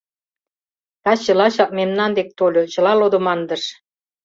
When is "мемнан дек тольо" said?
1.77-2.61